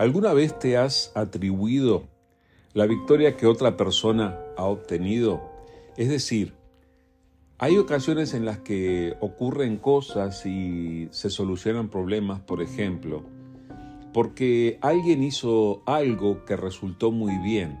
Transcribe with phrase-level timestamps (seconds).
[0.00, 2.04] ¿Alguna vez te has atribuido
[2.72, 5.42] la victoria que otra persona ha obtenido?
[5.98, 6.54] Es decir,
[7.58, 13.24] hay ocasiones en las que ocurren cosas y se solucionan problemas, por ejemplo,
[14.14, 17.78] porque alguien hizo algo que resultó muy bien,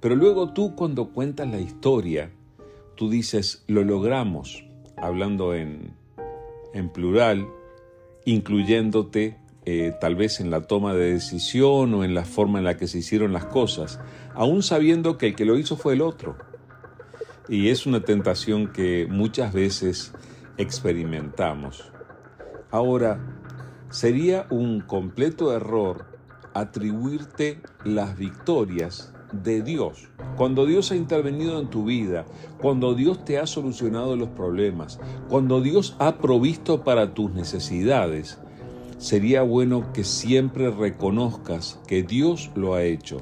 [0.00, 2.32] pero luego tú cuando cuentas la historia,
[2.96, 4.64] tú dices, lo logramos,
[4.96, 5.94] hablando en,
[6.74, 7.46] en plural,
[8.24, 9.36] incluyéndote
[9.72, 12.88] eh, tal vez en la toma de decisión o en la forma en la que
[12.88, 14.00] se hicieron las cosas,
[14.34, 16.36] aún sabiendo que el que lo hizo fue el otro.
[17.48, 20.12] Y es una tentación que muchas veces
[20.56, 21.92] experimentamos.
[22.72, 23.20] Ahora,
[23.90, 26.06] sería un completo error
[26.52, 30.08] atribuirte las victorias de Dios.
[30.36, 32.26] Cuando Dios ha intervenido en tu vida,
[32.60, 34.98] cuando Dios te ha solucionado los problemas,
[35.28, 38.40] cuando Dios ha provisto para tus necesidades,
[39.00, 43.16] sería bueno que siempre reconozcas que Dios lo ha hecho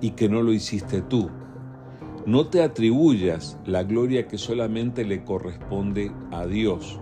[0.00, 1.30] y que no lo hiciste tú.
[2.26, 6.98] No te atribuyas la gloria que solamente le corresponde a Dios.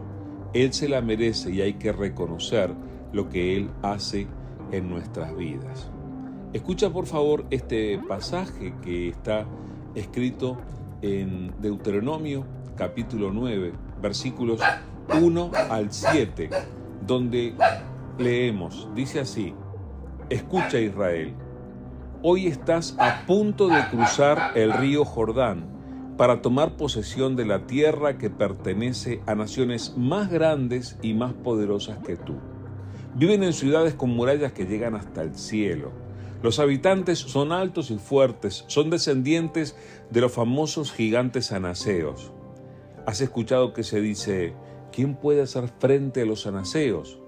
[0.52, 2.70] Él se la merece y hay que reconocer
[3.12, 4.26] lo que Él hace
[4.70, 5.90] en nuestras vidas.
[6.52, 9.46] Escucha por favor este pasaje que está
[9.94, 10.58] escrito
[11.00, 12.44] en Deuteronomio
[12.76, 14.60] capítulo 9, versículos
[15.08, 16.50] 1 al 7,
[17.06, 17.54] donde
[18.18, 19.54] leemos, dice así,
[20.28, 21.34] escucha Israel,
[22.22, 25.80] hoy estás a punto de cruzar el río Jordán
[26.16, 31.98] para tomar posesión de la tierra que pertenece a naciones más grandes y más poderosas
[31.98, 32.34] que tú.
[33.14, 35.92] Viven en ciudades con murallas que llegan hasta el cielo.
[36.42, 39.76] Los habitantes son altos y fuertes, son descendientes
[40.10, 42.32] de los famosos gigantes anaseos.
[43.06, 44.54] Has escuchado que se dice,
[44.92, 47.19] ¿quién puede hacer frente a los anaseos?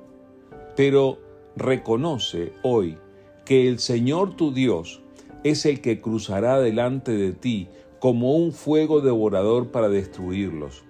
[0.76, 1.18] Pero
[1.56, 2.98] reconoce hoy
[3.44, 5.02] que el Señor tu Dios
[5.44, 7.68] es el que cruzará delante de ti
[7.98, 10.84] como un fuego devorador para destruirlos.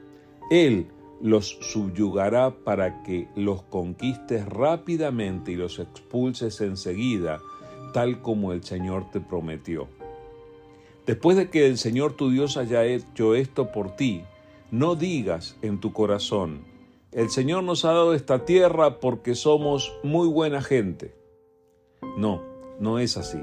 [0.50, 0.86] Él
[1.20, 7.40] los subyugará para que los conquistes rápidamente y los expulses enseguida,
[7.92, 9.88] tal como el Señor te prometió.
[11.06, 14.22] Después de que el Señor tu Dios haya hecho esto por ti,
[14.70, 16.71] no digas en tu corazón,
[17.12, 21.14] el Señor nos ha dado esta tierra porque somos muy buena gente.
[22.16, 22.42] No,
[22.80, 23.38] no es así.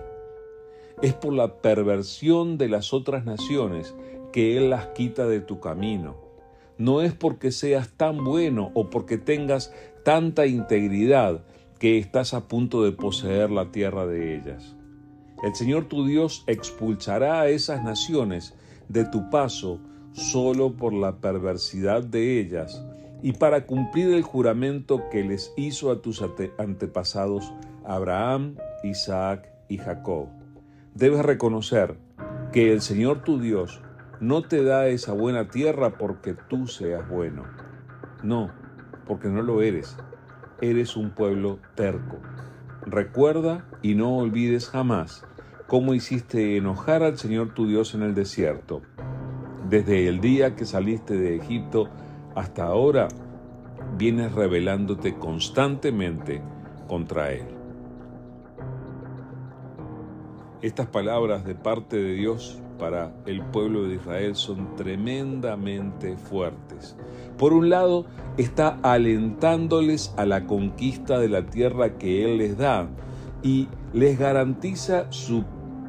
[1.04, 3.94] Es por la perversión de las otras naciones
[4.34, 6.16] que Él las quita de tu camino.
[6.80, 9.72] No es porque seas tan bueno o porque tengas
[10.04, 11.44] tanta integridad
[11.78, 14.76] que estás a punto de poseer la tierra de ellas.
[15.44, 18.56] El Señor tu Dios expulsará a esas naciones
[18.88, 19.80] de tu paso
[20.14, 22.84] solo por la perversidad de ellas
[23.22, 26.24] y para cumplir el juramento que les hizo a tus
[26.58, 27.54] antepasados
[27.86, 30.28] Abraham, Isaac y Jacob.
[30.94, 31.98] Debes reconocer
[32.52, 33.82] que el Señor tu Dios
[34.20, 37.44] no te da esa buena tierra porque tú seas bueno.
[38.24, 38.52] No,
[39.06, 39.98] porque no lo eres.
[40.62, 42.18] Eres un pueblo terco.
[42.86, 45.26] Recuerda y no olvides jamás
[45.68, 48.82] cómo hiciste enojar al Señor tu Dios en el desierto.
[49.70, 51.90] Desde el día que saliste de Egipto
[52.40, 53.10] hasta ahora
[53.98, 56.42] vienes rebelándote constantemente
[56.88, 57.46] contra Él.
[60.62, 66.96] Estas palabras de parte de Dios para el pueblo de Israel son tremendamente fuertes.
[67.38, 68.06] Por un lado,
[68.38, 72.88] está alentándoles a la conquista de la tierra que Él les da
[73.44, 75.44] y les garantiza su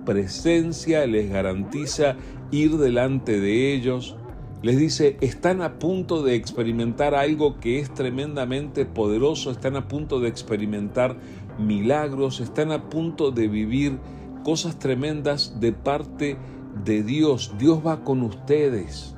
[0.05, 2.17] presencia, les garantiza
[2.51, 4.17] ir delante de ellos,
[4.63, 10.21] les dice, están a punto de experimentar algo que es tremendamente poderoso, están a punto
[10.21, 11.17] de experimentar
[11.59, 13.99] milagros, están a punto de vivir
[14.45, 16.37] cosas tremendas de parte
[16.85, 17.55] de Dios.
[17.59, 19.17] Dios va con ustedes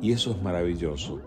[0.00, 1.20] y eso es maravilloso.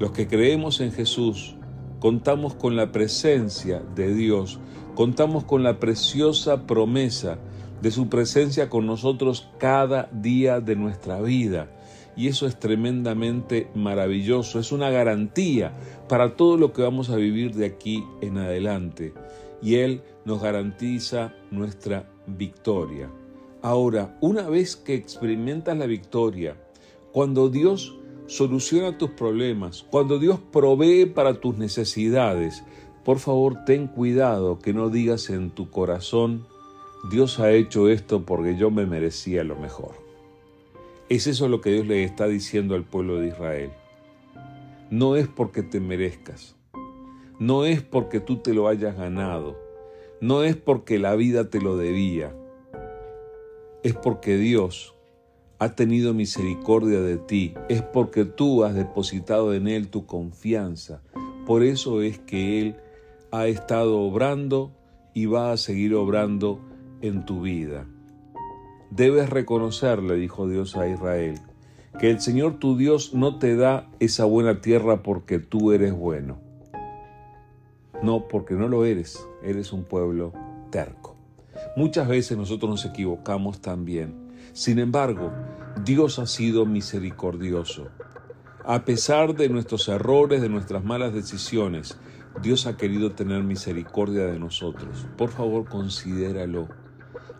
[0.00, 1.56] Los que creemos en Jesús
[2.00, 4.58] contamos con la presencia de Dios,
[4.96, 7.38] contamos con la preciosa promesa
[7.82, 11.70] de su presencia con nosotros cada día de nuestra vida
[12.16, 15.72] y eso es tremendamente maravilloso, es una garantía
[16.08, 19.12] para todo lo que vamos a vivir de aquí en adelante
[19.62, 23.10] y Él nos garantiza nuestra victoria.
[23.62, 26.56] Ahora, una vez que experimentas la victoria,
[27.12, 27.96] cuando Dios
[28.26, 32.62] soluciona tus problemas, cuando Dios provee para tus necesidades,
[33.04, 36.46] por favor ten cuidado que no digas en tu corazón,
[37.10, 40.05] Dios ha hecho esto porque yo me merecía lo mejor.
[41.08, 43.70] Es eso lo que Dios le está diciendo al pueblo de Israel.
[44.90, 46.56] No es porque te merezcas,
[47.38, 49.56] no es porque tú te lo hayas ganado,
[50.20, 52.34] no es porque la vida te lo debía,
[53.84, 54.96] es porque Dios
[55.60, 61.02] ha tenido misericordia de ti, es porque tú has depositado en Él tu confianza.
[61.46, 62.76] Por eso es que Él
[63.30, 64.72] ha estado obrando
[65.14, 66.58] y va a seguir obrando
[67.00, 67.86] en tu vida.
[68.90, 71.40] Debes reconocer, le dijo Dios a Israel,
[71.98, 76.38] que el Señor tu Dios no te da esa buena tierra porque tú eres bueno.
[78.02, 80.32] No, porque no lo eres, eres un pueblo
[80.70, 81.16] terco.
[81.76, 84.14] Muchas veces nosotros nos equivocamos también.
[84.52, 85.32] Sin embargo,
[85.84, 87.88] Dios ha sido misericordioso.
[88.64, 91.98] A pesar de nuestros errores, de nuestras malas decisiones,
[92.42, 95.06] Dios ha querido tener misericordia de nosotros.
[95.16, 96.68] Por favor, considéralo.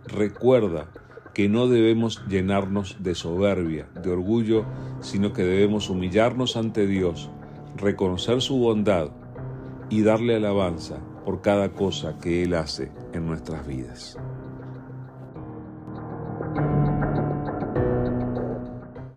[0.07, 0.89] Recuerda
[1.37, 4.65] que no debemos llenarnos de soberbia, de orgullo,
[5.03, 7.29] sino que debemos humillarnos ante Dios,
[7.77, 9.11] reconocer su bondad
[9.91, 10.97] y darle alabanza
[11.27, 14.17] por cada cosa que Él hace en nuestras vidas.